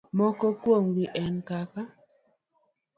[0.17, 1.81] Moko kuomgi en kaka: